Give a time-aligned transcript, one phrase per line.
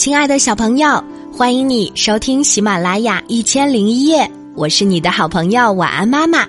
[0.00, 6.48] 亲爱的小朋友，欢迎你收听喜马拉雅一千零一夜，我是你的好朋友晚安妈妈。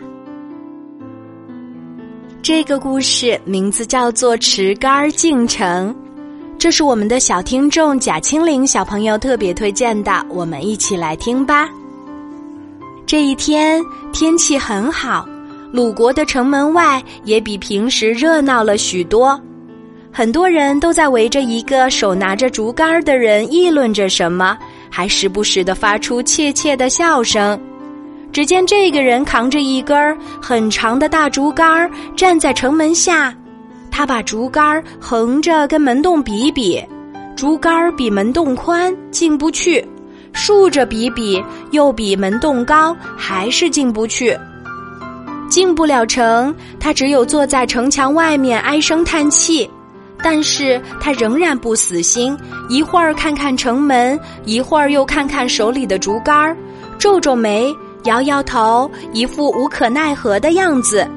[2.42, 5.93] 这个故事名字叫做《持竿进城》，
[6.58, 11.70] 这是我们的小听众贾清玲小朋友特别推荐的，我们一起来听吧。
[13.05, 13.83] 这一天
[14.13, 15.27] 天气很好，
[15.73, 19.38] 鲁国的城门外也比平时热闹了许多。
[20.14, 24.57] 很多人都在围着一个手拿着竹竿的人议论着什么，
[24.89, 27.60] 还时不时的发出窃窃的笑声。
[28.33, 33.34] 只见这个人扛着一根很长的大竹竿站在城门下，
[33.90, 36.84] 他把竹竿横着跟门洞比比，
[37.36, 39.82] 竹竿比门洞宽，进不去；
[40.34, 41.41] 竖着比比，
[41.72, 44.38] 又比门洞高，还是进不去。
[45.50, 49.70] 进不了城，他只有坐在城墙外面唉声叹气。
[50.24, 52.38] 但是他仍然不死心，
[52.70, 56.56] 一会儿看看城门，一会儿又看看手里的竹竿，
[57.00, 61.08] 皱皱眉，摇摇头，一副无可奈何的样子。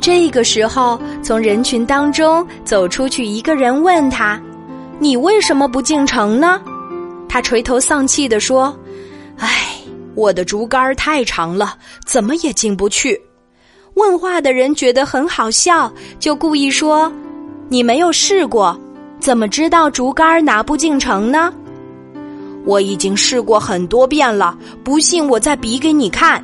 [0.00, 4.40] 这个时候，从人群当中走出去一个人，问他
[4.98, 6.60] ：“你为什么不进城呢？”
[7.28, 8.74] 他垂头丧气地说
[9.38, 9.76] ：“唉，
[10.14, 13.20] 我的竹竿太长了，怎么也进不去。”
[13.94, 17.12] 问话的人觉得很好笑，就故意说。
[17.68, 18.78] 你没有试过，
[19.18, 21.52] 怎么知道竹竿拿不进城呢？
[22.64, 26.42] 我已经试过很多遍了，不信我再比给你看。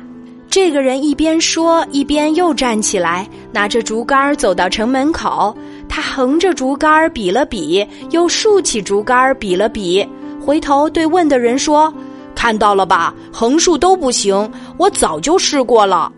[0.49, 5.55] 这个人一边说，一边又站起来，拿着竹竿走到城门口。
[5.87, 10.05] 他横着竹竿比了比，又竖起竹竿比了比，
[10.43, 11.93] 回头对问的人说
[12.35, 13.13] ：“看到了吧？
[13.31, 16.11] 横竖都不行，我早就试过了。”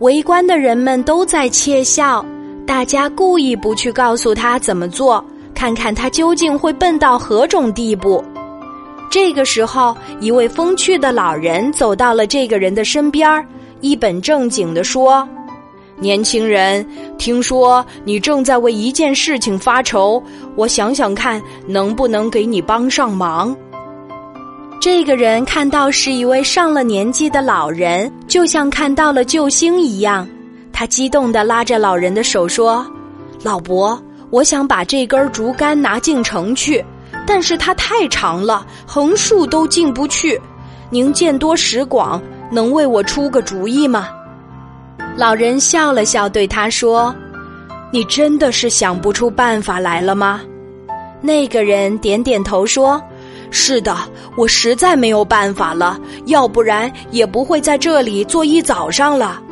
[0.00, 2.24] 围观的人们都在窃笑。
[2.70, 8.24] 大家故意不去告诉他怎么做，看看他究竟会笨到何种地步。
[9.10, 13.44] 这个时候，一位风趣的老人走到了这个人的身边儿，
[13.80, 15.28] 一本正经地说
[15.98, 16.86] ：“年轻人，
[17.18, 20.22] 听说你正在为一件事情发愁，
[20.54, 23.54] 我想想看能不能给你帮上忙。”
[24.80, 30.24] 这个人看到是一位上了年纪的老人，就像看到了救星一样。
[30.80, 32.86] 他激动地拉着老人的手说
[33.44, 36.82] ：“老伯，我想把这根竹竿拿进城去，
[37.26, 40.40] 但是它太长了，横竖都进不去。
[40.88, 42.18] 您见多识广，
[42.50, 44.08] 能为我出个主意吗？”
[45.18, 47.14] 老人笑了笑，对他说
[47.92, 50.40] ：“你真的是想不出办法来了吗？”
[51.20, 52.98] 那个人点点头说
[53.52, 53.94] ：“是的，
[54.34, 59.42] 我实在没有办法了，要不然也不会在这里坐一早上了。”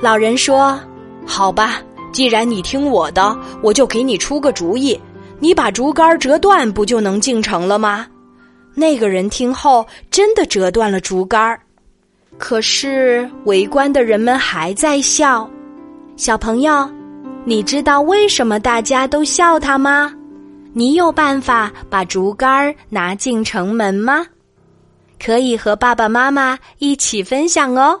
[0.00, 0.78] 老人说
[1.26, 1.82] ：“好吧，
[2.12, 4.98] 既然你听我的，我就给你出个主意。
[5.40, 8.06] 你把竹竿折断，不就能进城了吗？”
[8.74, 11.58] 那个人听后真的折断了竹竿
[12.36, 15.50] 可是围观的人们还在笑。
[16.16, 16.88] 小朋友，
[17.44, 20.14] 你知道为什么大家都笑他吗？
[20.72, 24.24] 你有办法把竹竿拿进城门吗？
[25.20, 28.00] 可以和爸爸妈妈一起分享哦。